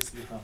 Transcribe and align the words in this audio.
סליחה. 0.00 0.36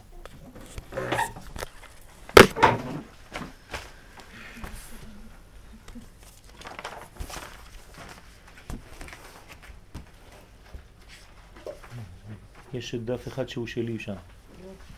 יש 12.75 12.95
דף 12.95 13.29
אחד 13.29 13.49
שהוא 13.49 13.67
שלי 13.67 13.99
שם. 13.99 14.15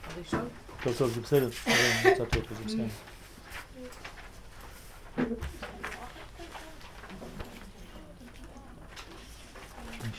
הראשון? 0.05 0.49
טוב, 0.83 0.95
טוב, 0.99 1.11
זה 1.11 1.21
בסדר. 1.21 1.49
מצאתי 2.05 2.39
אותו, 2.39 2.55
זה 2.55 2.65
בסדר. 2.65 2.85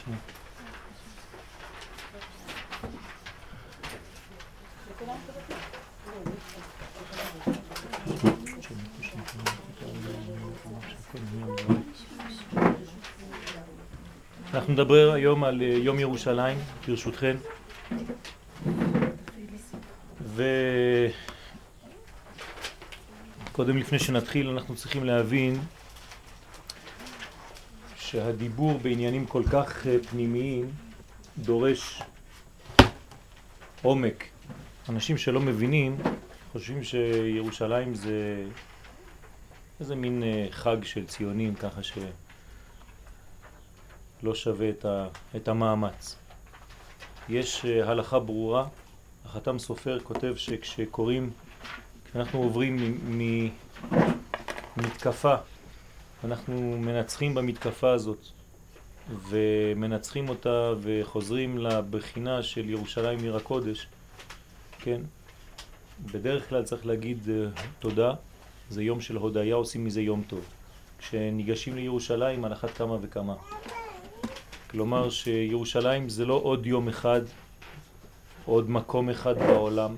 שנייה. 0.03 0.19
אנחנו 14.59 14.73
נדבר 14.73 15.11
היום 15.11 15.43
על 15.43 15.61
אה, 15.61 15.67
יום 15.67 15.99
ירושלים, 15.99 16.57
ברשותכם. 16.87 17.35
וקודם 23.51 23.77
לפני 23.77 23.99
שנתחיל 23.99 24.49
אנחנו 24.49 24.75
צריכים 24.75 25.03
להבין 25.05 25.59
שהדיבור 27.95 28.79
בעניינים 28.81 29.25
כל 29.25 29.43
כך 29.51 29.87
אה, 29.87 29.95
פנימיים 30.09 30.71
דורש 31.37 32.01
עומק. 33.81 34.23
אנשים 34.89 35.17
שלא 35.17 35.39
מבינים 35.39 35.97
חושבים 36.51 36.83
שירושלים 36.83 37.95
זה 37.95 38.43
איזה 39.79 39.95
מין 39.95 40.23
אה, 40.23 40.47
חג 40.51 40.77
של 40.83 41.05
ציונים 41.05 41.55
ככה 41.55 41.83
שלא 44.21 44.35
שווה 44.35 44.69
את, 44.69 44.85
ה, 44.85 45.07
את 45.35 45.47
המאמץ. 45.47 46.15
יש 47.29 47.65
אה, 47.65 47.89
הלכה 47.89 48.19
ברורה, 48.19 48.67
החתם 49.25 49.59
סופר 49.59 49.99
כותב 49.99 50.33
שכשקוראים, 50.35 51.29
כשאנחנו 52.09 52.39
עוברים 52.39 52.99
ממתקפה, 54.77 55.35
אנחנו 56.23 56.77
מנצחים 56.79 57.35
במתקפה 57.35 57.91
הזאת 57.91 58.25
ומנצחים 59.29 60.29
אותה 60.29 60.73
וחוזרים 60.81 61.57
לבחינה 61.57 62.43
של 62.43 62.69
ירושלים 62.69 63.19
עיר 63.19 63.35
הקודש, 63.35 63.87
כן? 64.79 65.01
בדרך 66.11 66.49
כלל 66.49 66.63
צריך 66.63 66.85
להגיד 66.85 67.19
uh, 67.25 67.59
תודה, 67.79 68.13
זה 68.69 68.83
יום 68.83 69.01
של 69.01 69.15
הודיה, 69.15 69.55
עושים 69.55 69.85
מזה 69.85 70.01
יום 70.01 70.23
טוב. 70.27 70.45
כשניגשים 70.99 71.75
לירושלים 71.75 72.45
על 72.45 72.53
אחת 72.53 72.69
כמה 72.69 72.97
וכמה. 73.01 73.35
כלומר 74.71 75.09
שירושלים 75.09 76.09
זה 76.09 76.25
לא 76.25 76.33
עוד 76.33 76.65
יום 76.65 76.87
אחד, 76.87 77.21
עוד 78.45 78.69
מקום 78.69 79.09
אחד 79.09 79.37
בעולם. 79.37 79.95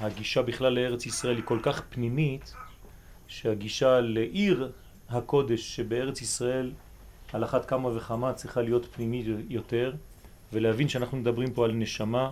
הגישה 0.00 0.42
בכלל 0.42 0.72
לארץ 0.72 1.06
ישראל 1.06 1.36
היא 1.36 1.44
כל 1.44 1.58
כך 1.62 1.82
פנימית, 1.90 2.54
שהגישה 3.28 4.00
לעיר 4.00 4.72
הקודש 5.08 5.76
שבארץ 5.76 6.22
ישראל 6.22 6.72
על 7.32 7.44
אחת 7.44 7.64
כמה 7.64 7.88
וכמה 7.96 8.32
צריכה 8.32 8.62
להיות 8.62 8.86
פנימית 8.94 9.26
יותר, 9.48 9.92
ולהבין 10.52 10.88
שאנחנו 10.88 11.16
מדברים 11.16 11.52
פה 11.52 11.64
על 11.64 11.72
נשמה, 11.72 12.30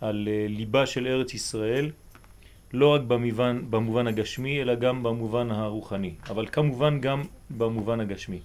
על 0.00 0.28
אה, 0.30 0.46
ליבה 0.48 0.86
של 0.86 1.06
ארץ 1.06 1.34
ישראל, 1.34 1.90
לא 2.72 2.88
רק 2.88 3.00
במובן, 3.00 3.62
במובן 3.70 4.06
הגשמי, 4.06 4.62
אלא 4.62 4.74
גם 4.74 5.02
במובן 5.02 5.50
הרוחני, 5.50 6.14
אבל 6.30 6.46
כמובן 6.46 7.00
גם 7.00 7.22
במובן 7.50 8.00
הגשמי. 8.00 8.38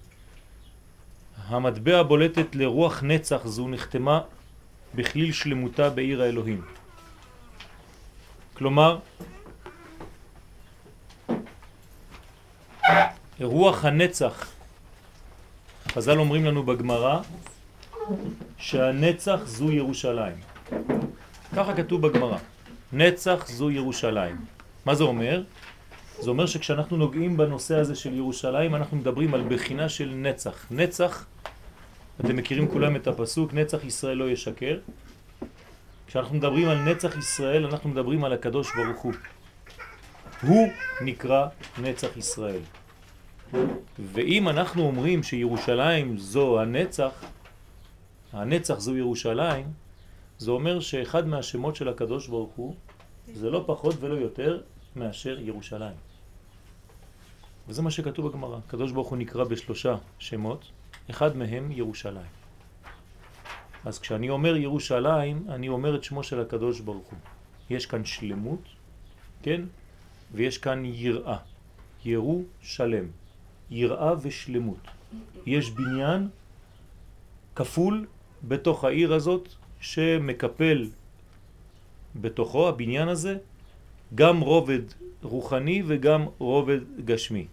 המטבע 1.46 2.02
בולטת 2.02 2.54
לרוח 2.54 3.02
נצח 3.02 3.46
זו 3.46 3.68
נחתמה 3.68 4.20
בכליל 4.94 5.32
שלמותה 5.32 5.90
בעיר 5.90 6.22
האלוהים. 6.22 6.64
כלומר, 8.54 8.98
רוח 13.40 13.84
הנצח, 13.84 14.46
חז"ל 15.88 16.18
אומרים 16.18 16.44
לנו 16.44 16.62
בגמרא 16.62 17.20
שהנצח 18.58 19.40
זו 19.44 19.72
ירושלים. 19.72 20.36
ככה 21.56 21.74
כתוב 21.76 22.06
בגמרא, 22.06 22.38
נצח 22.92 23.46
זו 23.48 23.70
ירושלים. 23.70 24.36
מה 24.86 24.94
זה 24.94 25.04
אומר? 25.04 25.42
זה 26.20 26.30
אומר 26.30 26.46
שכשאנחנו 26.46 26.96
נוגעים 26.96 27.36
בנושא 27.36 27.76
הזה 27.76 27.94
של 27.94 28.14
ירושלים 28.14 28.74
אנחנו 28.74 28.96
מדברים 28.96 29.34
על 29.34 29.44
בחינה 29.48 29.88
של 29.88 30.08
נצח. 30.14 30.66
נצח, 30.70 31.26
אתם 32.20 32.36
מכירים 32.36 32.68
כולם 32.68 32.96
את 32.96 33.06
הפסוק, 33.06 33.54
נצח 33.54 33.84
ישראל 33.84 34.16
לא 34.16 34.30
ישקר. 34.30 34.78
כשאנחנו 36.06 36.36
מדברים 36.36 36.68
על 36.68 36.78
נצח 36.78 37.18
ישראל 37.18 37.66
אנחנו 37.66 37.90
מדברים 37.90 38.24
על 38.24 38.32
הקדוש 38.32 38.76
ברוך 38.76 39.00
הוא. 39.02 39.12
הוא 40.42 40.68
נקרא 41.00 41.46
נצח 41.78 42.16
ישראל. 42.16 42.60
ואם 43.98 44.48
אנחנו 44.48 44.82
אומרים 44.82 45.22
שירושלים 45.22 46.18
זו 46.18 46.60
הנצח, 46.60 47.10
הנצח 48.32 48.78
זו 48.78 48.96
ירושלים, 48.96 49.66
זה 50.38 50.50
אומר 50.50 50.80
שאחד 50.80 51.26
מהשמות 51.26 51.76
של 51.76 51.88
הקדוש 51.88 52.28
ברוך 52.28 52.52
הוא 52.56 52.74
זה 53.34 53.50
לא 53.50 53.64
פחות 53.66 53.94
ולא 54.00 54.14
יותר 54.14 54.60
מאשר 54.96 55.38
ירושלים. 55.40 56.07
וזה 57.68 57.82
מה 57.82 57.90
שכתוב 57.90 58.28
בגמרא. 58.28 58.58
הקדוש 58.66 58.92
ברוך 58.92 59.08
הוא 59.08 59.18
נקרא 59.18 59.44
בשלושה 59.44 59.96
שמות, 60.18 60.64
אחד 61.10 61.36
מהם 61.36 61.72
ירושלים. 61.72 62.32
אז 63.84 63.98
כשאני 63.98 64.30
אומר 64.30 64.56
ירושלים, 64.56 65.44
אני 65.48 65.68
אומר 65.68 65.96
את 65.96 66.04
שמו 66.04 66.22
של 66.22 66.40
הקדוש 66.40 66.80
ברוך 66.80 67.06
הוא. 67.06 67.18
יש 67.70 67.86
כאן 67.86 68.04
שלמות, 68.04 68.62
כן? 69.42 69.62
ויש 70.32 70.58
כאן 70.58 70.84
יראה. 70.84 71.38
ירו 72.04 72.42
שלם. 72.62 73.04
יראה 73.70 74.12
ושלמות. 74.22 74.80
יש 75.46 75.70
בניין 75.70 76.28
כפול 77.56 78.06
בתוך 78.48 78.84
העיר 78.84 79.14
הזאת 79.14 79.48
שמקפל 79.80 80.88
בתוכו, 82.16 82.68
הבניין 82.68 83.08
הזה, 83.08 83.36
גם 84.14 84.40
רובד 84.40 84.82
רוחני 85.22 85.82
וגם 85.86 86.26
רובד 86.38 86.80
גשמי. 87.04 87.46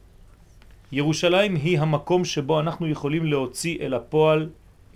ירושלים 0.92 1.56
היא 1.56 1.80
המקום 1.80 2.26
שבו 2.26 2.60
אנחנו 2.60 2.88
יכולים 2.88 3.26
להוציא 3.26 3.78
אל 3.80 3.94
הפועל 3.94 4.50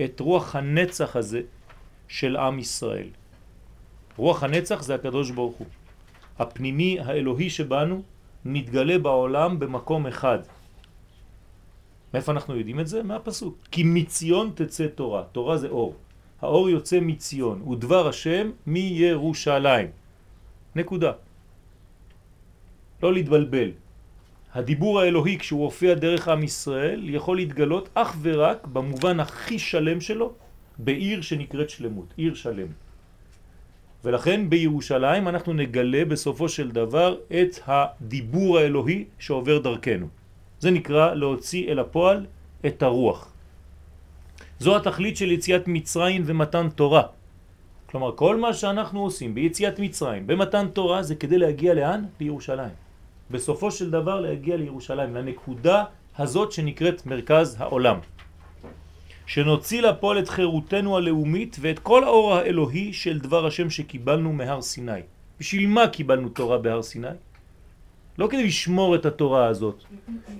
את 0.05 0.19
רוח 0.19 0.55
הנצח 0.55 1.15
הזה 1.15 1.41
של 2.07 2.37
עם 2.37 2.59
ישראל. 2.59 3.07
רוח 4.17 4.43
הנצח 4.43 4.81
זה 4.81 4.95
הקדוש 4.95 5.31
ברוך 5.31 5.55
הוא. 5.55 5.67
הפנימי 6.39 6.99
האלוהי 6.99 7.49
שבנו 7.49 8.01
מתגלה 8.45 8.99
בעולם 8.99 9.59
במקום 9.59 10.07
אחד. 10.07 10.39
מאיפה 12.13 12.31
אנחנו 12.31 12.55
יודעים 12.55 12.79
את 12.79 12.87
זה? 12.87 13.03
מהפסוק. 13.03 13.57
כי 13.71 13.83
מציון 13.83 14.51
תצא 14.55 14.87
תורה. 14.87 15.23
תורה 15.31 15.57
זה 15.57 15.67
אור. 15.67 15.95
האור 16.41 16.69
יוצא 16.69 16.99
מציון, 17.01 17.61
ודבר 17.61 18.07
השם 18.07 18.51
מירושלים. 18.67 19.87
נקודה. 20.75 21.11
לא 23.03 23.13
להתבלבל. 23.13 23.71
הדיבור 24.59 24.99
האלוהי 24.99 25.37
כשהוא 25.37 25.63
הופיע 25.63 25.93
דרך 25.93 26.27
עם 26.27 26.43
ישראל 26.43 27.09
יכול 27.09 27.37
להתגלות 27.37 27.89
אך 27.93 28.17
ורק 28.21 28.67
במובן 28.67 29.19
הכי 29.19 29.59
שלם 29.59 30.01
שלו 30.01 30.33
בעיר 30.77 31.21
שנקראת 31.21 31.69
שלמות, 31.69 32.13
עיר 32.17 32.33
שלם. 32.33 32.67
ולכן 34.03 34.49
בירושלים 34.49 35.27
אנחנו 35.27 35.53
נגלה 35.53 36.05
בסופו 36.05 36.49
של 36.49 36.71
דבר 36.71 37.17
את 37.27 37.59
הדיבור 37.67 38.57
האלוהי 38.57 39.05
שעובר 39.19 39.59
דרכנו. 39.59 40.07
זה 40.59 40.71
נקרא 40.71 41.13
להוציא 41.13 41.71
אל 41.71 41.79
הפועל 41.79 42.25
את 42.65 42.83
הרוח. 42.83 43.31
זו 44.59 44.75
התכלית 44.75 45.17
של 45.17 45.31
יציאת 45.31 45.67
מצרים 45.67 46.23
ומתן 46.25 46.67
תורה. 46.75 47.03
כלומר, 47.85 48.11
כל 48.15 48.35
מה 48.35 48.53
שאנחנו 48.53 48.99
עושים 49.03 49.35
ביציאת 49.35 49.79
מצרים, 49.79 50.27
במתן 50.27 50.67
תורה, 50.73 51.03
זה 51.03 51.15
כדי 51.15 51.37
להגיע 51.37 51.73
לאן? 51.73 52.05
לירושלים. 52.19 52.88
בסופו 53.31 53.71
של 53.71 53.91
דבר 53.91 54.19
להגיע 54.19 54.57
לירושלים, 54.57 55.15
לנקודה 55.15 55.83
הזאת 56.17 56.51
שנקראת 56.51 57.05
מרכז 57.05 57.55
העולם. 57.59 57.99
שנוציא 59.25 59.81
לפועל 59.81 60.19
את 60.19 60.29
חירותנו 60.29 60.97
הלאומית 60.97 61.57
ואת 61.61 61.79
כל 61.79 62.03
האור 62.03 62.33
האלוהי 62.33 62.93
של 62.93 63.19
דבר 63.19 63.45
השם 63.45 63.69
שקיבלנו 63.69 64.33
מהר 64.33 64.61
סיני. 64.61 65.01
בשביל 65.39 65.67
מה 65.67 65.87
קיבלנו 65.87 66.29
תורה 66.29 66.57
בהר 66.57 66.81
סיני? 66.81 67.07
לא 68.17 68.27
כדי 68.27 68.43
לשמור 68.43 68.95
את 68.95 69.05
התורה 69.05 69.45
הזאת, 69.47 69.83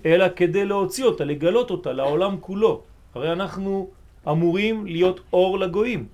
אלא 0.06 0.26
כדי 0.36 0.66
להוציא 0.66 1.06
אותה, 1.06 1.24
לגלות 1.24 1.72
אותה 1.72 1.94
לעולם 1.94 2.38
כולו. 2.42 2.82
הרי 3.16 3.32
אנחנו 3.32 3.90
אמורים 4.28 4.86
להיות 4.86 5.20
אור 5.34 5.60
לגויים. 5.60 6.08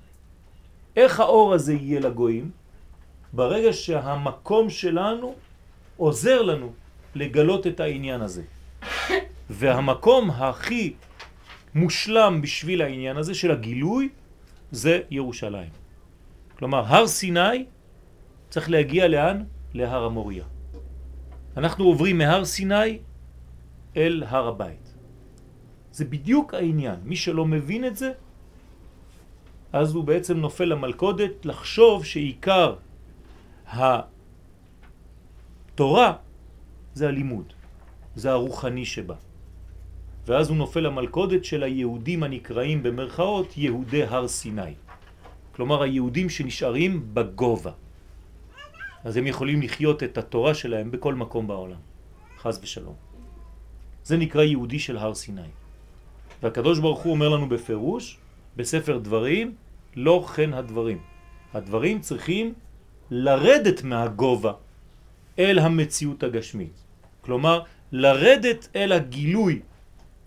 איך 0.95 1.19
האור 1.19 1.53
הזה 1.53 1.73
יהיה 1.73 1.99
לגויים? 1.99 2.51
ברגע 3.33 3.73
שהמקום 3.73 4.69
שלנו 4.69 5.35
עוזר 5.97 6.41
לנו 6.41 6.73
לגלות 7.15 7.67
את 7.67 7.79
העניין 7.79 8.21
הזה. 8.21 8.43
והמקום 9.49 10.29
הכי 10.31 10.93
מושלם 11.75 12.41
בשביל 12.41 12.81
העניין 12.81 13.17
הזה 13.17 13.33
של 13.33 13.51
הגילוי 13.51 14.09
זה 14.71 15.01
ירושלים. 15.09 15.69
כלומר, 16.57 16.83
הר 16.87 17.07
סיני 17.07 17.65
צריך 18.49 18.69
להגיע 18.69 19.07
לאן? 19.07 19.43
להר 19.73 20.03
המוריה. 20.05 20.43
אנחנו 21.57 21.85
עוברים 21.85 22.17
מהר 22.17 22.45
סיני 22.45 22.99
אל 23.97 24.23
הר 24.27 24.47
הבית. 24.47 24.93
זה 25.91 26.05
בדיוק 26.05 26.53
העניין. 26.53 26.99
מי 27.03 27.15
שלא 27.15 27.45
מבין 27.45 27.85
את 27.85 27.95
זה, 27.95 28.11
אז 29.73 29.95
הוא 29.95 30.03
בעצם 30.03 30.37
נופל 30.37 30.65
למלכודת 30.65 31.45
לחשוב 31.45 32.05
שעיקר 32.05 32.75
התורה 35.75 36.13
זה 36.93 37.07
הלימוד, 37.07 37.53
זה 38.15 38.31
הרוחני 38.31 38.85
שבה. 38.85 39.15
ואז 40.25 40.49
הוא 40.49 40.57
נופל 40.57 40.79
למלכודת 40.79 41.45
של 41.45 41.63
היהודים 41.63 42.23
הנקראים 42.23 42.83
במרכאות 42.83 43.57
יהודי 43.57 44.03
הר 44.03 44.27
סיני. 44.27 44.79
כלומר 45.51 45.83
היהודים 45.83 46.29
שנשארים 46.29 47.11
בגובה. 47.13 47.71
אז 49.03 49.17
הם 49.17 49.27
יכולים 49.27 49.61
לחיות 49.61 50.03
את 50.03 50.17
התורה 50.17 50.53
שלהם 50.53 50.91
בכל 50.91 51.15
מקום 51.15 51.47
בעולם, 51.47 51.83
חז 52.39 52.59
ושלום. 52.63 52.95
זה 54.03 54.15
נקרא 54.17 54.43
יהודי 54.43 54.79
של 54.79 54.97
הר 54.97 55.11
סיני. 55.13 55.51
והקדוש 56.43 56.79
ברוך 56.79 57.01
הוא 57.03 57.11
אומר 57.11 57.29
לנו 57.29 57.49
בפירוש, 57.49 58.17
בספר 58.55 58.97
דברים, 58.97 59.55
לא 59.95 60.23
כן 60.35 60.53
הדברים. 60.53 60.99
הדברים 61.53 61.99
צריכים 61.99 62.53
לרדת 63.11 63.83
מהגובה 63.83 64.53
אל 65.39 65.59
המציאות 65.59 66.23
הגשמית. 66.23 66.73
כלומר, 67.21 67.61
לרדת 67.91 68.67
אל 68.75 68.91
הגילוי. 68.91 69.59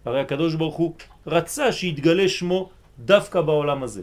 הרי 0.05 0.21
הקדוש 0.21 0.55
ברוך 0.55 0.77
הוא 0.77 0.95
רצה 1.27 1.73
שיתגלה 1.73 2.29
שמו 2.29 2.71
דווקא 2.99 3.41
בעולם 3.41 3.83
הזה. 3.83 4.03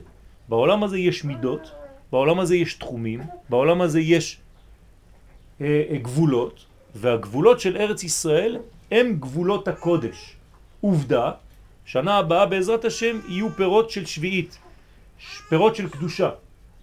בעולם 0.49 0.83
הזה 0.83 0.97
יש 0.97 1.23
מידות, 1.23 1.71
בעולם 2.11 2.39
הזה 2.39 2.55
יש 2.55 2.73
תחומים, 2.73 3.19
בעולם 3.49 3.81
הזה 3.81 3.99
יש 3.99 4.37
אה, 5.61 5.83
אה, 5.89 5.97
גבולות, 5.97 6.65
והגבולות 6.95 7.59
של 7.59 7.77
ארץ 7.77 8.03
ישראל 8.03 8.57
הם 8.91 9.17
גבולות 9.19 9.67
הקודש. 9.67 10.35
עובדה, 10.81 11.31
שנה 11.85 12.17
הבאה 12.17 12.45
בעזרת 12.45 12.85
השם 12.85 13.19
יהיו 13.27 13.49
פירות 13.49 13.89
של 13.89 14.05
שביעית, 14.05 14.57
פירות 15.49 15.75
של 15.75 15.89
קדושה. 15.89 16.29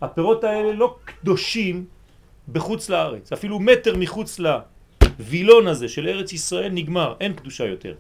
הפירות 0.01 0.45
האלה 0.45 0.73
לא 0.73 0.97
קדושים 1.05 1.85
בחוץ 2.49 2.89
לארץ, 2.89 3.33
אפילו 3.33 3.59
מטר 3.61 3.97
מחוץ 3.97 4.41
לווילון 4.41 5.67
הזה 5.67 5.89
של 5.89 6.09
ארץ 6.09 6.33
ישראל 6.33 6.73
נגמר, 6.73 7.15
אין 7.21 7.33
קדושה 7.33 7.65
יותר. 7.65 7.95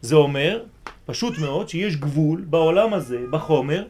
זה 0.00 0.14
אומר, 0.16 0.64
פשוט 1.06 1.38
מאוד, 1.38 1.68
שיש 1.68 1.96
גבול 1.96 2.40
בעולם 2.40 2.94
הזה, 2.94 3.18
בחומר, 3.30 3.84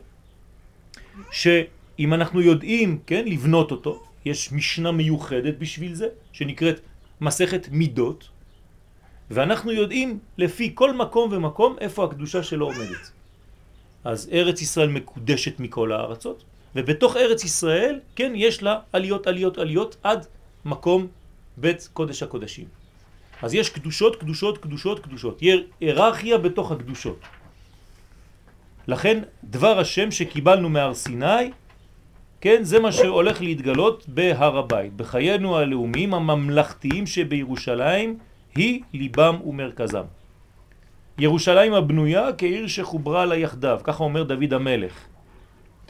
שאם 1.30 2.14
אנחנו 2.14 2.40
יודעים, 2.40 2.98
כן, 3.06 3.24
לבנות 3.26 3.70
אותו, 3.70 4.02
יש 4.24 4.52
משנה 4.52 4.92
מיוחדת 4.92 5.54
בשביל 5.58 5.94
זה, 5.94 6.08
שנקראת 6.32 6.80
מסכת 7.20 7.68
מידות, 7.70 8.28
ואנחנו 9.30 9.72
יודעים 9.72 10.18
לפי 10.38 10.72
כל 10.74 10.92
מקום 10.92 11.32
ומקום 11.32 11.76
איפה 11.80 12.04
הקדושה 12.04 12.42
שלו 12.42 12.66
עומדת. 12.66 13.12
אז 14.04 14.28
ארץ 14.32 14.62
ישראל 14.62 14.88
מקודשת 14.88 15.60
מכל 15.60 15.92
הארצות, 15.92 16.44
ובתוך 16.76 17.16
ארץ 17.16 17.44
ישראל, 17.44 18.00
כן, 18.16 18.32
יש 18.34 18.62
לה 18.62 18.78
עליות, 18.92 19.26
עליות, 19.26 19.58
עליות, 19.58 19.96
עד 20.02 20.26
מקום 20.64 21.06
בית 21.56 21.88
קודש 21.92 22.22
הקודשים. 22.22 22.66
אז 23.42 23.54
יש 23.54 23.70
קדושות, 23.70 24.16
קדושות, 24.16 24.58
קדושות, 24.58 24.98
קדושות. 24.98 25.40
היררכיה 25.80 26.38
בתוך 26.38 26.72
הקדושות. 26.72 27.20
לכן 28.88 29.22
דבר 29.44 29.78
השם 29.78 30.10
שקיבלנו 30.10 30.68
מהר 30.68 30.94
סיני 30.94 31.50
כן, 32.40 32.64
זה 32.64 32.80
מה 32.80 32.92
שהולך 32.92 33.40
להתגלות 33.40 34.04
בהר 34.08 34.58
הבית. 34.58 34.96
בחיינו 34.96 35.58
הלאומיים 35.58 36.14
הממלכתיים 36.14 37.06
שבירושלים 37.06 38.18
היא 38.54 38.82
ליבם 38.92 39.36
ומרכזם. 39.46 40.04
ירושלים 41.18 41.74
הבנויה 41.74 42.28
כעיר 42.38 42.66
שחוברה 42.66 43.24
לה 43.24 43.36
יחדיו, 43.36 43.80
ככה 43.84 44.04
אומר 44.04 44.22
דוד 44.22 44.52
המלך. 44.52 44.94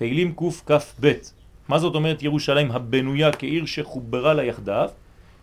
תהילים 0.03 0.35
קכ"ב. 0.35 1.13
מה 1.69 1.79
זאת 1.79 1.95
אומרת 1.95 2.23
ירושלים 2.23 2.71
הבנויה 2.71 3.33
כעיר 3.33 3.67
שחוברה 3.67 4.35
לה 4.35 4.45
יחדיו? 4.45 4.91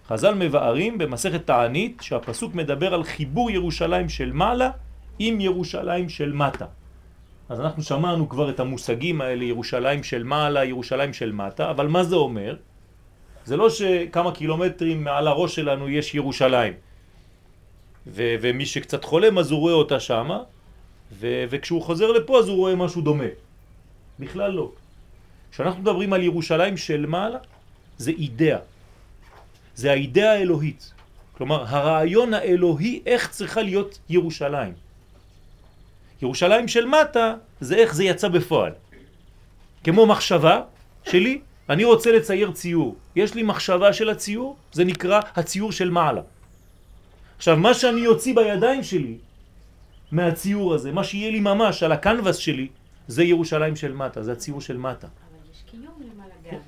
חז"ל 0.07 0.35
מבארים 0.35 0.97
במסכת 0.97 1.47
תענית 1.47 2.01
שהפסוק 2.01 2.55
מדבר 2.55 2.93
על 2.93 3.03
חיבור 3.03 3.51
ירושלים 3.51 4.09
של 4.09 4.31
מעלה 4.33 4.71
עם 5.19 5.41
ירושלים 5.41 6.09
של 6.09 6.33
מטה. 6.33 6.65
אז 7.49 7.59
אנחנו 7.59 7.83
שמענו 7.83 8.29
כבר 8.29 8.49
את 8.49 8.59
המושגים 8.59 9.21
האלה, 9.21 9.43
ירושלים 9.43 10.03
של 10.03 10.23
מעלה, 10.23 10.65
ירושלים 10.65 11.13
של 11.13 11.31
מטה, 11.31 11.71
אבל 11.71 11.87
מה 11.87 12.03
זה 12.03 12.15
אומר? 12.15 12.55
זה 13.45 13.57
לא 13.57 13.69
שכמה 13.69 14.31
קילומטרים 14.31 15.03
מעל 15.03 15.27
הראש 15.27 15.55
שלנו 15.55 15.89
יש 15.89 16.15
ירושלים, 16.15 16.73
ו- 18.07 18.35
ומי 18.41 18.65
שקצת 18.65 19.03
חולם 19.03 19.37
אז 19.37 19.51
הוא 19.51 19.59
רואה 19.59 19.73
אותה 19.73 19.99
שמה, 19.99 20.39
ו- 21.11 21.43
וכשהוא 21.49 21.81
חוזר 21.81 22.11
לפה 22.11 22.39
אז 22.39 22.47
הוא 22.47 22.57
רואה 22.57 22.75
משהו 22.75 23.01
דומה. 23.01 23.48
בכלל 24.19 24.51
לא. 24.51 24.71
כשאנחנו 25.51 25.81
מדברים 25.81 26.13
על 26.13 26.23
ירושלים 26.23 26.77
של 26.77 27.05
מעלה, 27.05 27.39
זה 27.97 28.11
אידאה. 28.11 28.59
זה 29.75 29.91
האידאה 29.91 30.31
האלוהית. 30.31 30.93
כלומר, 31.37 31.63
הרעיון 31.67 32.33
האלוהי 32.33 33.01
איך 33.05 33.29
צריכה 33.29 33.61
להיות 33.61 33.99
ירושלים. 34.09 34.73
ירושלים 36.21 36.67
של 36.67 36.85
מטה 36.85 37.35
זה 37.61 37.75
איך 37.75 37.95
זה 37.95 38.03
יצא 38.03 38.27
בפועל. 38.27 38.71
כמו 39.83 40.05
מחשבה 40.05 40.61
שלי, 41.07 41.41
אני 41.69 41.83
רוצה 41.83 42.11
לצייר 42.11 42.51
ציור. 42.51 42.95
יש 43.15 43.35
לי 43.35 43.43
מחשבה 43.43 43.93
של 43.93 44.09
הציור, 44.09 44.57
זה 44.71 44.83
נקרא 44.83 45.19
הציור 45.35 45.71
של 45.71 45.89
מעלה. 45.89 46.21
עכשיו, 47.37 47.57
מה 47.57 47.73
שאני 47.73 48.07
אוציא 48.07 48.35
בידיים 48.35 48.83
שלי 48.83 49.17
מהציור 50.11 50.73
הזה, 50.73 50.91
מה 50.91 51.03
שיהיה 51.03 51.31
לי 51.31 51.39
ממש 51.39 51.83
על 51.83 51.91
הקנבס 51.91 52.35
שלי, 52.35 52.67
זה 53.09 53.23
ירושלים 53.23 53.75
של 53.75 53.93
מטה, 53.93 54.23
זה 54.23 54.31
הציור 54.31 54.61
של 54.61 54.77
מטה. 54.77 55.07
אבל 55.07 55.51
יש 55.51 55.63
קיום 55.71 55.97
למעלה 56.13 56.33
גם. 56.51 56.59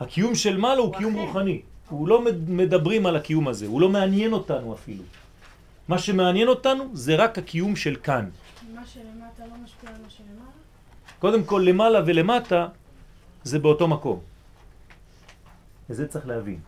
הקיום 0.00 0.34
של 0.34 0.56
מעלה 0.56 0.80
הוא 0.80 0.94
קיום 0.96 1.14
רוחני. 1.14 1.62
הוא 1.88 2.08
לא 2.08 2.24
מדברים 2.48 3.06
על 3.06 3.16
הקיום 3.16 3.48
הזה, 3.48 3.66
הוא 3.66 3.80
לא 3.80 3.88
מעניין 3.88 4.32
אותנו 4.32 4.74
אפילו. 4.74 5.04
מה 5.88 5.98
שמעניין 5.98 6.48
אותנו 6.48 6.84
זה 6.92 7.16
רק 7.16 7.38
הקיום 7.38 7.76
של 7.76 7.96
כאן. 7.96 8.28
מה 8.74 8.86
שלמטה 8.86 9.46
לא 9.46 9.54
משפיע 9.64 9.90
על 9.90 9.96
מה 10.02 10.10
שלמעלה? 10.10 10.50
קודם 11.18 11.44
כל 11.44 11.62
למעלה 11.66 12.00
ולמטה 12.06 12.68
זה 13.44 13.58
באותו 13.58 13.88
מקום. 13.88 14.20
וזה 15.90 16.08
צריך 16.08 16.26
להבין. 16.26 16.60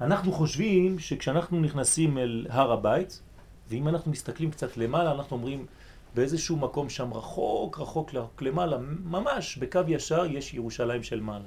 אנחנו 0.00 0.32
חושבים 0.32 0.98
שכשאנחנו 0.98 1.60
נכנסים 1.60 2.18
אל 2.18 2.46
הר 2.50 2.72
הבית, 2.72 3.20
ואם 3.68 3.88
אנחנו 3.88 4.10
מסתכלים 4.10 4.50
קצת 4.50 4.76
למעלה, 4.76 5.12
אנחנו 5.12 5.36
אומרים 5.36 5.66
באיזשהו 6.16 6.56
מקום 6.56 6.88
שם 6.88 7.14
רחוק 7.14 7.80
רחוק 7.80 8.12
למעלה, 8.40 8.76
ממש 9.04 9.56
בקו 9.56 9.80
ישר 9.88 10.26
יש 10.26 10.54
ירושלים 10.54 11.02
של 11.02 11.20
מעלה. 11.20 11.44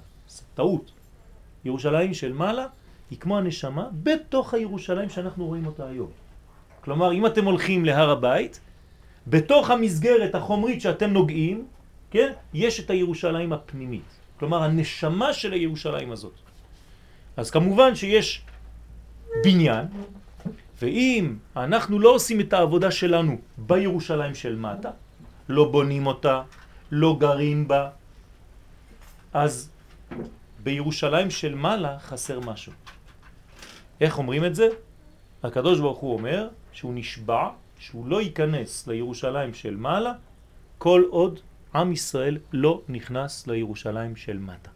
טעות. 0.53 0.91
ירושלים 1.65 2.13
של 2.13 2.33
מעלה 2.33 2.65
היא 3.09 3.19
כמו 3.19 3.38
הנשמה 3.38 3.88
בתוך 4.03 4.53
הירושלים 4.53 5.09
שאנחנו 5.09 5.45
רואים 5.45 5.65
אותה 5.65 5.88
היום. 5.88 6.09
כלומר, 6.81 7.13
אם 7.13 7.25
אתם 7.25 7.45
הולכים 7.45 7.85
להר 7.85 8.09
הבית, 8.09 8.59
בתוך 9.27 9.69
המסגרת 9.69 10.35
החומרית 10.35 10.81
שאתם 10.81 11.09
נוגעים, 11.09 11.65
כן, 12.11 12.31
יש 12.53 12.79
את 12.79 12.89
הירושלים 12.89 13.53
הפנימית. 13.53 14.09
כלומר, 14.39 14.63
הנשמה 14.63 15.33
של 15.33 15.53
הירושלים 15.53 16.11
הזאת. 16.11 16.33
אז 17.38 17.51
כמובן 17.51 17.95
שיש 17.95 18.41
בניין, 19.43 19.85
ואם 20.81 21.36
אנחנו 21.55 22.00
לא 22.00 22.09
עושים 22.09 22.39
את 22.39 22.53
העבודה 22.53 22.91
שלנו 22.91 23.38
בירושלים 23.57 24.36
של 24.36 24.55
מטה, 24.55 24.91
לא 25.50 25.71
בונים 25.71 26.07
אותה, 26.07 26.41
לא 26.91 27.17
גרים 27.19 27.67
בה, 27.67 27.89
אז 29.33 29.69
בירושלים 30.63 31.29
של 31.31 31.55
מעלה 31.55 32.00
חסר 32.00 32.39
משהו. 32.39 32.74
איך 34.01 34.17
אומרים 34.17 34.45
את 34.45 34.55
זה? 34.55 34.67
הקדוש 35.43 35.79
ברוך 35.79 36.00
הוא 36.00 36.13
אומר 36.13 36.50
שהוא 36.71 36.93
נשבע 36.93 37.50
שהוא 37.79 38.07
לא 38.07 38.21
ייכנס 38.21 38.88
לירושלים 38.88 39.53
של 39.53 39.75
מעלה 39.75 40.13
כל 40.77 41.03
עוד 41.09 41.39
עם 41.75 41.91
ישראל 41.91 42.38
לא 42.53 42.81
נכנס 42.89 43.48
לירושלים 43.48 44.15
של 44.15 44.38
מטה. 44.38 44.69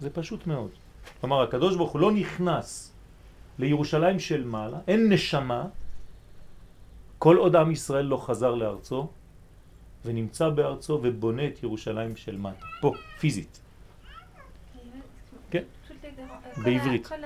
זה 0.00 0.10
פשוט 0.10 0.46
מאוד. 0.46 0.70
כלומר, 1.20 1.42
הקדוש 1.42 1.76
ברוך 1.76 1.92
הוא 1.92 2.00
לא 2.00 2.12
נכנס 2.12 2.95
לירושלים 3.58 4.18
של 4.18 4.44
מעלה, 4.44 4.78
אין 4.88 5.12
נשמה, 5.12 5.66
כל 7.18 7.36
עוד 7.36 7.56
עם 7.56 7.70
ישראל 7.70 8.04
לא 8.04 8.16
חזר 8.16 8.54
לארצו 8.54 9.08
ונמצא 10.04 10.48
בארצו 10.48 11.00
ובונה 11.02 11.46
את 11.46 11.62
ירושלים 11.62 12.16
של 12.16 12.36
מטה, 12.36 12.66
פה, 12.80 12.92
פיזית. 13.18 13.60
כן, 15.50 15.62
בעברית. 16.64 17.06
כל 17.06 17.22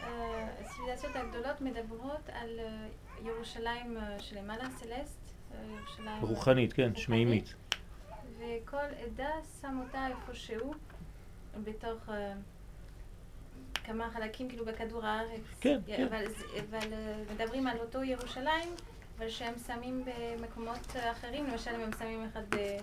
הציוויליזציות 0.00 1.16
הגדולות 1.16 1.60
מדברות 1.60 2.28
על 2.32 2.48
אה, 2.58 2.86
ירושלים 3.24 3.96
אה, 3.96 4.20
שלמעלה, 4.20 4.70
סלסט, 4.70 5.18
אה, 5.54 5.58
ירושלים... 5.78 6.22
רוחנית, 6.22 6.72
כן, 6.72 6.96
שמימית. 6.96 7.54
וכל 8.38 8.76
עדה 9.04 9.30
שם 9.60 9.80
אותה 9.86 10.06
איפשהו 10.06 10.74
בתוך 11.64 12.08
אה, 12.08 12.32
כמה 13.86 14.08
חלקים, 14.14 14.48
כאילו 14.48 14.64
בכדור 14.64 15.04
הארץ. 15.06 15.40
כן, 15.60 15.78
כן. 15.86 16.06
אבל, 16.10 16.24
זה- 16.28 16.44
אבל 16.70 16.92
אה, 16.92 17.14
מדברים 17.34 17.66
על 17.66 17.76
אותו 17.78 18.02
ירושלים, 18.02 18.68
אבל 19.18 19.28
שהם 19.28 19.54
שמים 19.66 20.04
במקומות 20.04 20.78
אחרים, 21.12 21.46
למשל 21.52 21.70
אם 21.70 21.80
הם 21.80 21.90
שמים 21.98 22.26
אחד 22.32 22.40
ב- 22.50 22.76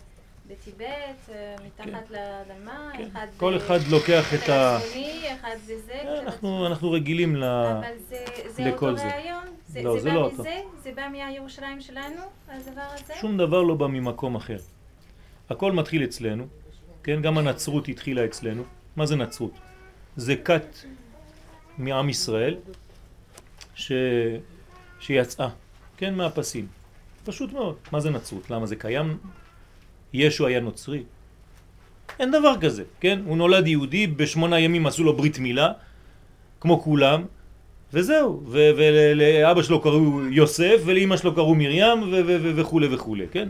בטיבט, 0.47 0.85
אה, 1.29 1.55
מתחת 1.65 2.09
לאדמה, 2.11 2.91
כן. 2.97 3.07
אחד 3.11 3.27
כל 3.37 3.57
אחד 3.57 3.79
לוקח 3.89 4.33
את 4.33 4.49
ה... 4.49 4.77
הצפוני, 4.77 5.33
אחד 5.39 5.55
זה 5.65 5.79
זה. 5.81 5.93
אה, 5.93 6.19
אנחנו, 6.19 6.67
אנחנו 6.67 6.91
רגילים 6.91 7.35
ל... 7.35 7.43
אבל 7.43 7.93
זה, 8.09 8.25
זה 8.47 8.63
לכל 8.63 8.85
אותו 8.89 8.97
זה. 8.97 9.07
רעיון? 9.15 9.43
זה, 9.67 9.81
לא, 9.83 9.93
זה, 9.93 9.99
זה 9.99 10.09
בא 10.09 10.15
לא 10.15 10.21
אותו. 10.25 10.35
מזה? 10.39 10.59
זה 10.83 10.91
בא 10.95 11.07
מהירושלים 11.11 11.81
שלנו, 11.81 12.21
הדבר 12.47 12.81
הזה? 12.93 13.13
שום 13.21 13.37
דבר 13.37 13.61
לא 13.61 13.75
בא 13.75 13.87
ממקום 13.87 14.35
אחר. 14.35 14.57
הכל 15.49 15.71
מתחיל 15.71 16.03
אצלנו, 16.03 16.45
כן? 17.03 17.21
גם 17.21 17.37
הנצרות 17.37 17.87
התחילה 17.87 18.25
אצלנו. 18.25 18.63
מה 18.95 19.05
זה 19.05 19.15
נצרות? 19.15 19.51
זה 20.17 20.35
כת 20.35 20.77
מעם 21.77 22.09
ישראל 22.09 22.55
ש... 23.75 23.91
שיצאה, 24.99 25.49
כן? 25.97 26.15
מהפסים. 26.15 26.67
פשוט 27.25 27.53
מאוד. 27.53 27.75
מה 27.91 27.99
זה 27.99 28.09
נצרות? 28.09 28.51
למה 28.51 28.65
זה 28.65 28.75
קיים? 28.75 29.17
ישו 30.13 30.47
היה 30.47 30.59
נוצרי. 30.59 31.03
אין 32.19 32.31
דבר 32.31 32.53
כזה, 32.61 32.83
כן? 32.99 33.19
הוא 33.25 33.37
נולד 33.37 33.67
יהודי, 33.67 34.07
בשמונה 34.07 34.59
ימים 34.59 34.87
עשו 34.87 35.03
לו 35.03 35.17
ברית 35.17 35.39
מילה, 35.39 35.71
כמו 36.59 36.81
כולם, 36.81 37.25
וזהו, 37.93 38.43
ולאבא 38.47 39.61
שלו 39.61 39.81
קראו 39.81 40.27
יוסף, 40.29 40.81
ולאמא 40.85 41.17
שלו 41.17 41.35
קראו 41.35 41.55
מרים, 41.55 41.97
וכו' 42.55 42.79
וכו', 42.91 43.15
כן? 43.31 43.49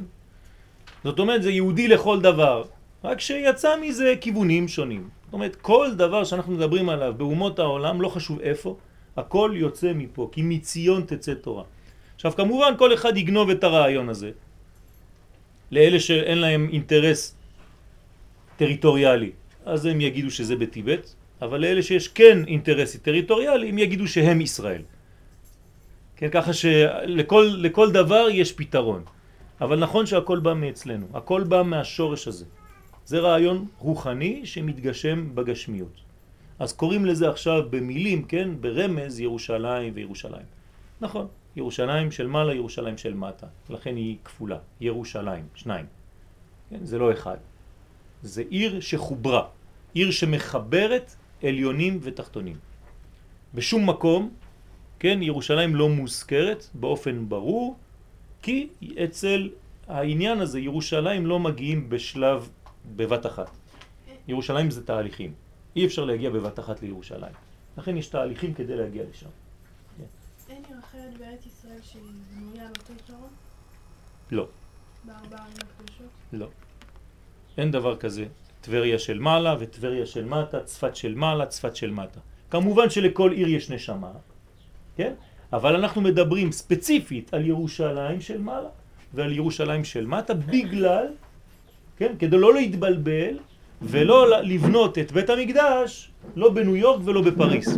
זאת 1.04 1.20
אומרת, 1.20 1.44
זה 1.44 1.52
יהודי 1.52 1.88
לכל 1.88 2.22
דבר, 2.22 2.64
רק 3.04 3.20
שיצא 3.20 3.76
מזה 3.82 4.14
כיוונים 4.22 4.68
שונים. 4.68 5.10
זאת 5.26 5.34
אומרת, 5.34 5.56
כל 5.56 5.96
דבר 5.96 6.24
שאנחנו 6.24 6.54
מדברים 6.54 6.90
עליו 6.90 7.14
באומות 7.18 7.60
העולם, 7.60 8.02
לא 8.02 8.10
חשוב 8.10 8.40
איפה, 8.40 8.78
הכל 9.18 9.52
יוצא 9.56 9.92
מפה, 9.96 10.30
כי 10.32 10.42
מציון 10.42 11.04
תצא 11.08 11.34
תורה. 11.34 11.64
עכשיו, 12.16 12.32
כמובן, 12.32 12.74
כל 12.78 12.94
אחד 12.94 13.18
יגנוב 13.18 13.50
את 13.50 13.64
הרעיון 13.64 14.10
הזה, 14.10 14.32
לאלה 15.72 16.00
שאין 16.00 16.38
להם 16.38 16.70
אינטרס 16.72 17.36
טריטוריאלי, 18.58 19.32
אז 19.66 19.86
הם 19.86 20.02
יגידו 20.02 20.32
שזה 20.32 20.56
בטיבט, 20.56 21.10
אבל 21.42 21.62
לאלה 21.62 21.82
שיש 21.84 22.08
כן 22.08 22.38
אינטרס 22.48 22.96
טריטוריאלי, 22.96 23.70
הם 23.70 23.78
יגידו 23.78 24.08
שהם 24.08 24.42
ישראל. 24.42 24.82
כן, 26.16 26.30
ככה 26.32 26.54
שלכל 26.54 27.50
לכל 27.58 27.92
דבר 27.92 28.28
יש 28.32 28.52
פתרון. 28.52 29.04
אבל 29.62 29.80
נכון 29.80 30.06
שהכל 30.06 30.40
בא 30.40 30.54
מאצלנו, 30.54 31.06
הכל 31.14 31.44
בא 31.44 31.64
מהשורש 31.64 32.28
הזה. 32.28 32.46
זה 33.06 33.20
רעיון 33.20 33.68
רוחני 33.78 34.46
שמתגשם 34.46 35.36
בגשמיות. 35.36 36.02
אז 36.60 36.74
קוראים 36.74 37.06
לזה 37.06 37.30
עכשיו 37.30 37.62
במילים, 37.70 38.24
כן, 38.24 38.50
ברמז 38.62 39.20
ירושלים 39.20 39.92
וירושלים. 39.96 40.46
נכון, 41.02 41.28
ירושלים 41.56 42.12
של 42.12 42.28
מעלה, 42.28 42.54
ירושלים 42.54 42.98
של 42.98 43.14
מטה. 43.14 43.48
לכן 43.70 43.96
היא 43.96 44.18
כפולה, 44.24 44.58
ירושלים, 44.82 45.48
שניים. 45.56 45.86
כן, 46.70 46.86
זה 46.86 46.98
לא 46.98 47.12
אחד. 47.12 47.38
זה 48.22 48.44
עיר 48.50 48.80
שחוברה, 48.80 49.44
עיר 49.94 50.12
שמחברת 50.12 51.16
עליונים 51.44 52.00
ותחתונים. 52.02 52.58
בשום 53.54 53.90
מקום, 53.90 54.30
כן, 55.00 55.20
ירושלים 55.22 55.76
לא 55.76 55.90
מוזכרת 55.90 56.66
באופן 56.74 57.30
ברור, 57.30 57.76
כי 58.42 58.68
אצל 59.04 59.50
העניין 59.88 60.40
הזה 60.40 60.60
ירושלים 60.60 61.26
לא 61.26 61.40
מגיעים 61.40 61.90
בשלב 61.90 62.50
בבת 62.96 63.26
אחת. 63.26 63.50
ירושלים 64.28 64.72
זה 64.72 64.86
תהליכים. 64.86 65.34
אי 65.76 65.86
אפשר 65.86 66.06
להגיע 66.06 66.30
בבת 66.30 66.60
אחת 66.60 66.82
לירושלים. 66.82 67.34
לכן 67.78 67.98
יש 67.98 68.08
תהליכים 68.08 68.54
כדי 68.54 68.76
להגיע 68.76 69.04
לשם. 69.10 69.30
אין 70.50 70.64
עיר 70.68 70.78
אחרת 70.80 71.18
בארץ 71.18 71.46
ישראל 71.46 71.80
שהיא 71.82 72.02
בנויה 72.32 72.64
על 72.64 72.72
אותו 72.80 72.94
עיקרון? 72.94 73.30
לא, 74.32 74.48
בארבע 75.04 75.38
ערים 75.38 75.54
הקדושות? 75.58 76.08
לא. 76.34 76.48
אין 77.58 77.72
דבר 77.72 77.98
כזה. 77.98 78.26
טבריה 78.62 79.00
של 79.00 79.20
מעלה 79.20 79.56
וטבריה 79.60 80.06
של 80.06 80.26
מטה, 80.26 80.64
צפת 80.64 80.96
של 80.96 81.16
מעלה, 81.16 81.46
צפת 81.46 81.76
של 81.76 81.92
מטה. 81.92 82.20
כמובן 82.50 82.90
שלכל 82.90 83.32
עיר 83.32 83.48
יש 83.48 83.70
נשמה, 83.70 84.12
כן? 84.96 85.14
אבל 85.54 85.76
אנחנו 85.76 86.02
מדברים 86.02 86.52
ספציפית 86.52 87.34
על 87.34 87.46
ירושלים 87.46 88.22
של 88.22 88.42
מעלה 88.42 88.70
ועל 89.14 89.32
ירושלים 89.32 89.84
של 89.84 90.06
מטה 90.06 90.34
בגלל, 90.34 91.08
כן? 91.98 92.14
כדי 92.20 92.38
לא 92.38 92.54
להתבלבל 92.54 93.38
ולא 93.82 94.42
לבנות 94.42 94.98
את 94.98 95.12
בית 95.12 95.30
המקדש 95.30 96.10
לא 96.36 96.50
בניו 96.50 96.76
יורק 96.76 97.02
ולא 97.06 97.22
בפריס. 97.22 97.78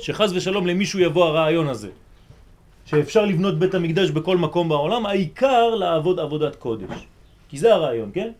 שחז 0.00 0.32
ושלום 0.32 0.66
למישהו 0.66 0.98
יבוא 1.00 1.24
הרעיון 1.24 1.68
הזה. 1.68 1.90
שאפשר 2.86 3.24
לבנות 3.24 3.58
בית 3.58 3.74
המקדש 3.74 4.10
בכל 4.10 4.36
מקום 4.36 4.68
בעולם, 4.68 5.06
העיקר 5.06 5.74
לעבוד 5.74 6.20
עבודת 6.20 6.56
קודש. 6.56 7.06
כי 7.48 7.58
זה 7.58 7.74
הרעיון, 7.74 8.10
כן? 8.14 8.30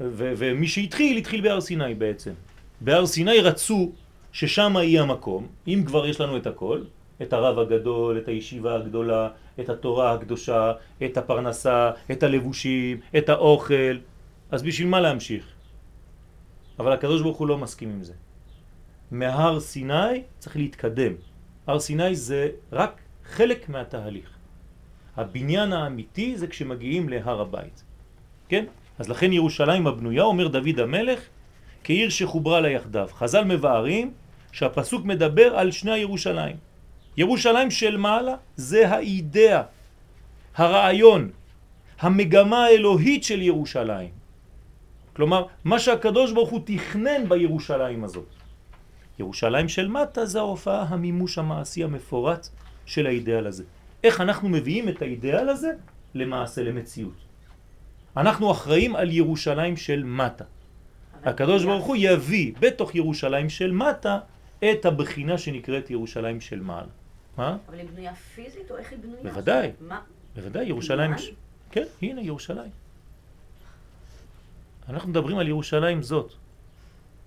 ומי 0.00 0.68
שהתחיל, 0.68 1.16
התחיל 1.16 1.40
בהר 1.40 1.60
סיני 1.60 1.94
בעצם. 1.94 2.32
בהר 2.80 3.06
סיני 3.06 3.40
רצו 3.40 3.92
ששם 4.32 4.74
יהיה 4.76 5.02
המקום, 5.02 5.46
אם 5.68 5.82
כבר 5.86 6.06
יש 6.06 6.20
לנו 6.20 6.36
את 6.36 6.46
הכל, 6.46 6.80
את 7.22 7.32
הרב 7.32 7.58
הגדול, 7.58 8.18
את 8.18 8.28
הישיבה 8.28 8.74
הגדולה, 8.74 9.28
את 9.60 9.68
התורה 9.68 10.12
הקדושה, 10.12 10.72
את 11.04 11.16
הפרנסה, 11.16 11.90
את 12.12 12.22
הלבושים, 12.22 13.00
את 13.18 13.28
האוכל, 13.28 13.96
אז 14.50 14.62
בשביל 14.62 14.88
מה 14.88 15.00
להמשיך? 15.00 15.44
אבל 16.78 16.92
הקדוש 16.92 17.22
ברוך 17.22 17.38
הוא 17.38 17.48
לא 17.48 17.58
מסכים 17.58 17.88
עם 17.88 18.02
זה. 18.02 18.12
מהר 19.10 19.60
סיני 19.60 20.22
צריך 20.38 20.56
להתקדם. 20.56 21.12
הר 21.66 21.78
סיני 21.80 22.14
זה 22.14 22.50
רק 22.72 23.00
חלק 23.24 23.68
מהתהליך. 23.68 24.30
הבניין 25.16 25.72
האמיתי 25.72 26.36
זה 26.36 26.46
כשמגיעים 26.46 27.08
להר 27.08 27.40
הבית. 27.40 27.84
כן? 28.48 28.64
אז 28.98 29.08
לכן 29.08 29.32
ירושלים 29.32 29.86
הבנויה, 29.86 30.22
אומר 30.22 30.48
דוד 30.48 30.80
המלך, 30.80 31.20
כעיר 31.84 32.08
שחוברה 32.08 32.60
לה 32.60 32.68
יחדיו. 32.70 33.08
חז"ל 33.12 33.44
מבארים 33.44 34.12
שהפסוק 34.52 35.04
מדבר 35.04 35.56
על 35.56 35.70
שני 35.70 35.92
הירושלים. 35.92 36.56
ירושלים 37.18 37.70
של 37.70 37.96
מעלה 37.96 38.34
זה 38.56 38.88
האידאה, 38.88 39.62
הרעיון, 40.54 41.30
המגמה 41.98 42.64
האלוהית 42.64 43.24
של 43.24 43.42
ירושלים. 43.42 44.10
כלומר, 45.12 45.46
מה 45.64 45.78
שהקדוש 45.78 46.32
ברוך 46.32 46.50
הוא 46.50 46.60
תכנן 46.64 47.28
בירושלים 47.28 48.04
הזאת. 48.04 48.30
ירושלים 49.18 49.68
של 49.68 49.88
מטה 49.88 50.26
זה 50.26 50.38
ההופעה, 50.38 50.82
המימוש 50.88 51.38
המעשי 51.38 51.84
המפורט 51.84 52.48
של 52.86 53.06
האידאל 53.06 53.46
הזה. 53.46 53.64
איך 54.04 54.20
אנחנו 54.20 54.48
מביאים 54.48 54.88
את 54.88 55.02
האידאל 55.02 55.48
הזה 55.48 55.72
למעשה, 56.14 56.62
למציאות. 56.62 57.18
אנחנו 58.16 58.50
אחראים 58.50 58.96
על 58.96 59.10
ירושלים 59.10 59.76
של 59.76 60.04
מטה. 60.04 60.44
הקדוש 61.24 61.64
ברוך 61.64 61.84
הוא 61.84 61.96
יביא 61.98 62.52
בתוך 62.60 62.94
ירושלים 62.94 63.50
של 63.50 63.72
מטה 63.72 64.18
את 64.70 64.86
הבחינה 64.86 65.38
שנקראת 65.38 65.90
ירושלים 65.90 66.40
של 66.40 66.60
מעלה. 66.60 66.97
מה? 67.38 67.56
אבל 67.68 67.78
היא 67.78 67.88
בנויה 67.88 68.14
פיזית 68.14 68.70
או 68.70 68.76
איך 68.76 68.90
היא 68.90 68.98
בנויה? 68.98 69.22
בוודאי. 69.22 69.72
מה? 69.80 70.00
בוודאי, 70.34 70.66
ירושלים... 70.66 71.10
כן, 71.70 71.84
הנה 72.02 72.20
ירושלים. 72.20 72.70
אנחנו 74.88 75.10
מדברים 75.10 75.38
על 75.38 75.48
ירושלים 75.48 76.02
זאת, 76.02 76.32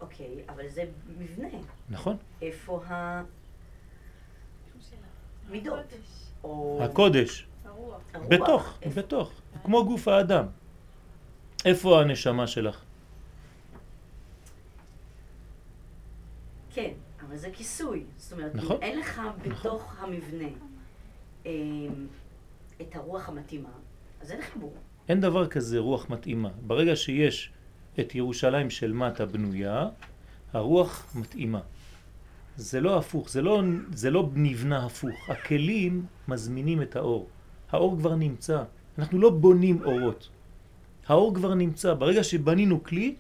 אוקיי, 0.02 0.28
אבל 0.50 0.70
זה 0.70 0.84
מבנה. 1.20 1.48
נכון? 1.90 2.18
איפה 2.42 2.84
המידות? 5.48 5.80
או 6.44 6.80
הקודש? 6.84 7.48
בתוך, 8.28 8.78
איפה? 8.82 9.02
בתוך, 9.02 9.32
כמו 9.64 9.86
גוף 9.86 10.08
האדם. 10.08 10.46
איפה 11.66 12.02
הנשמה 12.02 12.48
שלך? 12.48 12.84
כן, 16.74 16.92
אבל 17.32 17.40
זה 17.40 17.50
כיסוי. 17.54 18.04
זאת 18.18 18.32
אומרת, 18.32 18.56
נכון. 18.56 18.76
אם 18.76 18.82
אין 18.82 19.00
לך 19.00 19.22
בתוך 19.42 19.96
המבנה 20.00 20.48
אמ, 21.46 21.52
את 22.82 22.96
הרוח 22.96 23.30
המתאימה, 23.30 23.70
אז 24.22 24.32
אין 24.32 24.42
חיבור. 24.42 24.74
אין 25.10 25.22
דבר 25.22 25.48
כזה 25.48 25.80
רוח 25.80 26.10
מתאימה. 26.10 26.50
ברגע 26.68 26.96
שיש 26.96 27.52
את 28.00 28.16
ירושלים 28.16 28.70
של 28.70 28.94
מטה 28.94 29.26
בנויה, 29.26 29.90
הרוח 30.54 31.16
מתאימה. 31.16 31.60
זה 32.58 32.82
לא 32.82 32.98
הפוך, 32.98 33.30
זה 33.30 33.42
לא, 33.42 33.62
זה 33.94 34.12
לא 34.12 34.30
נבנה 34.34 34.86
הפוך. 34.86 35.30
הכלים 35.30 36.06
מזמינים 36.28 36.82
את 36.82 36.96
האור. 36.96 37.28
האור 37.70 37.98
כבר 37.98 38.16
נמצא. 38.16 38.64
אנחנו 39.00 39.20
לא 39.20 39.30
בונים 39.30 39.84
אורות. 39.84 40.30
האור 41.08 41.36
כבר 41.36 41.54
נמצא. 41.54 41.94
ברגע 41.94 42.24
שבנינו 42.24 42.84
כלי, 42.84 43.16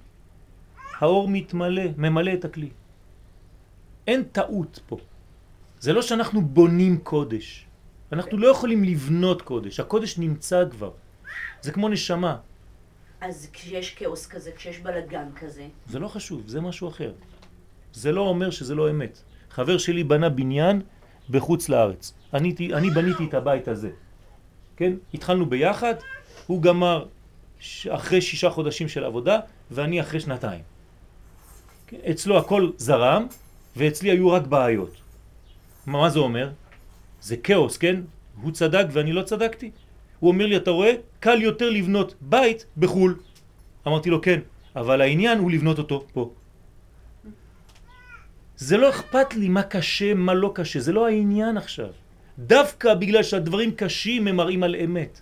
האור 1.00 1.27
מתמלא, 1.27 1.84
ממלא 1.98 2.34
את 2.34 2.46
הכלי. 2.46 2.70
אין 4.08 4.24
טעות 4.24 4.79
פה. 4.88 4.98
זה 5.79 5.93
לא 5.93 6.01
שאנחנו 6.01 6.41
בונים 6.41 6.98
קודש. 6.98 7.65
אנחנו 8.12 8.38
לא 8.38 8.48
יכולים 8.48 8.84
לבנות 8.84 9.41
קודש. 9.41 9.79
הקודש 9.79 10.17
נמצא 10.17 10.63
כבר. 10.72 10.91
זה 11.62 11.72
כמו 11.72 11.89
נשמה. 11.89 12.38
אז 13.22 13.48
כשיש 13.53 13.93
כאוס 13.93 14.27
כזה, 14.27 14.51
כשיש 14.51 14.79
בלגן 14.79 15.27
כזה, 15.36 15.67
זה 15.88 16.00
לא 16.00 16.08
חשוב, 16.08 16.43
זה 16.48 16.62
משהו 16.62 16.88
אחר. 16.89 17.13
זה 17.93 18.12
לא 18.12 18.22
אומר 18.22 18.50
שזה 18.50 18.75
לא 18.75 18.89
אמת. 18.89 19.22
חבר 19.50 19.77
שלי 19.77 20.03
בנה 20.03 20.29
בניין 20.29 20.81
בחוץ 21.29 21.70
לארץ. 21.70 22.13
אני, 22.34 22.55
אני 22.74 22.89
בניתי 22.89 23.25
את 23.25 23.34
הבית 23.34 23.67
הזה. 23.67 23.89
כן? 24.77 24.93
התחלנו 25.13 25.46
ביחד, 25.46 25.93
הוא 26.48 26.62
גמר 26.62 27.05
אחרי 27.89 28.22
שישה 28.22 28.50
חודשים 28.50 28.88
של 28.88 29.03
עבודה, 29.03 29.39
ואני 29.72 30.01
אחרי 30.01 30.20
שנתיים. 30.20 30.62
כן? 31.88 31.98
אצלו 32.12 32.38
הכל 32.38 32.72
זרם, 32.77 33.27
ואצלי 33.75 34.11
היו 34.11 34.31
רק 34.31 34.47
בעיות. 34.47 34.95
מה, 35.85 35.99
מה 35.99 36.09
זה 36.09 36.19
אומר? 36.19 36.49
זה 37.21 37.37
כאוס, 37.37 37.77
כן? 37.77 38.01
הוא 38.41 38.51
צדק 38.51 38.85
ואני 38.91 39.13
לא 39.13 39.21
צדקתי. 39.21 39.71
הוא 40.19 40.31
אומר 40.31 40.45
לי, 40.45 40.57
אתה 40.57 40.71
רואה? 40.71 40.93
קל 41.19 41.41
יותר 41.41 41.69
לבנות 41.69 42.15
בית 42.21 42.65
בחו"ל. 42.77 43.19
אמרתי 43.87 44.09
לו, 44.09 44.21
כן, 44.21 44.39
אבל 44.75 45.01
העניין 45.01 45.37
הוא 45.37 45.51
לבנות 45.51 45.77
אותו 45.77 46.05
פה. 46.13 46.31
זה 48.57 48.77
לא 48.77 48.89
אכפת 48.89 49.33
לי 49.33 49.49
מה 49.49 49.63
קשה, 49.63 50.13
מה 50.13 50.33
לא 50.33 50.51
קשה, 50.55 50.79
זה 50.79 50.93
לא 50.93 51.07
העניין 51.07 51.57
עכשיו. 51.57 51.89
דווקא 52.39 52.93
בגלל 52.93 53.23
שהדברים 53.23 53.71
קשים 53.71 54.27
הם 54.27 54.35
מראים 54.35 54.63
על 54.63 54.75
אמת. 54.75 55.21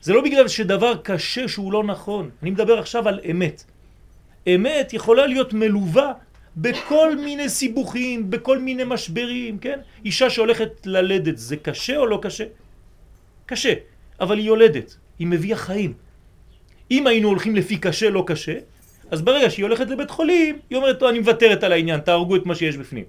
זה 0.00 0.12
לא 0.12 0.20
בגלל 0.24 0.48
שדבר 0.48 0.96
קשה 1.02 1.48
שהוא 1.48 1.72
לא 1.72 1.84
נכון, 1.84 2.30
אני 2.42 2.50
מדבר 2.50 2.78
עכשיו 2.78 3.08
על 3.08 3.20
אמת. 3.30 3.64
אמת 4.46 4.92
יכולה 4.92 5.26
להיות 5.26 5.52
מלווה 5.52 6.12
בכל 6.56 7.16
מיני 7.16 7.48
סיבוכים, 7.48 8.30
בכל 8.30 8.58
מיני 8.58 8.82
משברים, 8.86 9.58
כן? 9.58 9.80
אישה 10.04 10.30
שהולכת 10.30 10.86
ללדת, 10.86 11.38
זה 11.38 11.56
קשה 11.56 11.96
או 11.96 12.06
לא 12.06 12.18
קשה? 12.22 12.44
קשה, 13.46 13.74
אבל 14.20 14.38
היא 14.38 14.46
יולדת, 14.46 14.96
היא 15.18 15.26
מביאה 15.26 15.56
חיים. 15.56 15.92
אם 16.90 17.06
היינו 17.06 17.28
הולכים 17.28 17.56
לפי 17.56 17.76
קשה 17.78 18.10
לא 18.10 18.24
קשה, 18.26 18.58
אז 19.10 19.22
ברגע 19.22 19.50
שהיא 19.50 19.64
הולכת 19.64 19.90
לבית 19.90 20.10
חולים, 20.10 20.58
היא 20.70 20.76
אומרת, 20.76 21.02
אני 21.02 21.18
מוותרת 21.18 21.64
על 21.64 21.72
העניין, 21.72 22.00
תהרגו 22.00 22.36
את 22.36 22.46
מה 22.46 22.54
שיש 22.54 22.76
בפנים. 22.76 23.04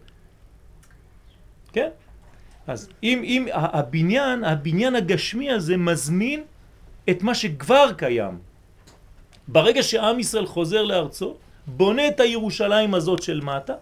כן? 1.73 1.89
אז 2.67 2.89
אם, 3.03 3.21
אם 3.23 3.47
הבניין, 3.53 4.43
הבניין 4.43 4.95
הגשמי 4.95 5.51
הזה 5.51 5.77
מזמין 5.77 6.43
את 7.09 7.23
מה 7.23 7.35
שכבר 7.35 7.91
קיים. 7.97 8.37
ברגע 9.47 9.83
שעם 9.83 10.19
ישראל 10.19 10.45
חוזר 10.45 10.83
לארצו, 10.83 11.35
בונה 11.67 12.07
את 12.07 12.19
הירושלים 12.19 12.93
הזאת 12.93 13.23
של 13.23 13.41
מטה, 13.41 13.73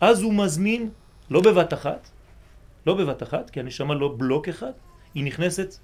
אז 0.00 0.22
הוא 0.22 0.34
מזמין, 0.34 0.90
לא 1.30 1.40
בבת 1.40 1.72
אחת, 1.72 2.10
לא 2.86 2.94
בבת 2.94 3.22
אחת, 3.22 3.50
כי 3.50 3.60
הנשמה 3.60 3.94
לא 3.94 4.14
בלוק 4.16 4.48
אחד, 4.48 4.72
היא 5.14 5.24
נכנסת 5.24 5.74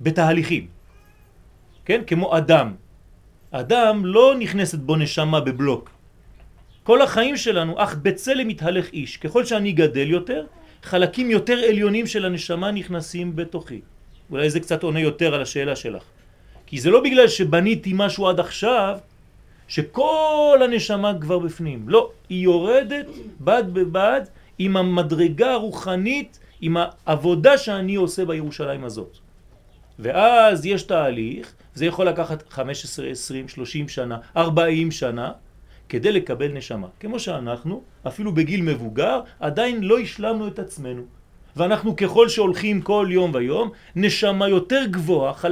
בתהליכים. 0.00 0.66
כן? 1.84 2.02
כמו 2.06 2.36
אדם. 2.38 2.74
אדם 3.50 4.06
לא 4.06 4.34
נכנסת 4.38 4.78
בו 4.78 4.96
נשמה 4.96 5.40
בבלוק. 5.40 5.90
כל 6.82 7.02
החיים 7.02 7.36
שלנו, 7.36 7.82
אך 7.82 7.94
בצלם 7.94 8.48
מתהלך 8.48 8.92
איש. 8.92 9.16
ככל 9.16 9.44
שאני 9.44 9.72
גדל 9.72 10.10
יותר, 10.10 10.46
חלקים 10.82 11.30
יותר 11.30 11.58
עליונים 11.68 12.06
של 12.06 12.24
הנשמה 12.24 12.70
נכנסים 12.70 13.36
בתוכי. 13.36 13.80
אולי 14.30 14.50
זה 14.50 14.60
קצת 14.60 14.82
עונה 14.82 15.00
יותר 15.00 15.34
על 15.34 15.42
השאלה 15.42 15.76
שלך. 15.76 16.02
כי 16.66 16.80
זה 16.80 16.90
לא 16.90 17.00
בגלל 17.02 17.28
שבניתי 17.28 17.92
משהו 17.94 18.28
עד 18.28 18.40
עכשיו, 18.40 18.98
שכל 19.70 20.60
הנשמה 20.64 21.12
כבר 21.20 21.38
בפנים. 21.38 21.88
לא, 21.88 22.10
היא 22.28 22.42
יורדת 22.42 23.06
בד 23.40 23.64
בבד 23.72 24.20
עם 24.58 24.76
המדרגה 24.76 25.52
הרוחנית, 25.52 26.38
עם 26.60 26.76
העבודה 26.76 27.58
שאני 27.58 27.94
עושה 27.94 28.24
בירושלים 28.24 28.84
הזאת. 28.84 29.16
ואז 29.98 30.66
יש 30.66 30.82
תהליך, 30.82 31.52
זה 31.74 31.86
יכול 31.86 32.08
לקחת 32.08 32.52
15, 32.52 33.06
20, 33.06 33.48
30 33.48 33.88
שנה, 33.88 34.18
40 34.36 34.90
שנה, 34.90 35.32
כדי 35.88 36.12
לקבל 36.12 36.52
נשמה. 36.52 36.86
כמו 37.00 37.18
שאנחנו, 37.18 37.82
אפילו 38.06 38.34
בגיל 38.34 38.62
מבוגר, 38.62 39.20
עדיין 39.40 39.82
לא 39.82 39.98
השלמנו 39.98 40.48
את 40.48 40.58
עצמנו. 40.58 41.02
ואנחנו 41.56 41.96
ככל 41.96 42.28
שהולכים 42.28 42.80
כל 42.80 43.08
יום 43.10 43.30
ויום, 43.34 43.70
נשמה 43.96 44.48
יותר 44.48 44.84
גבוהה, 44.90 45.34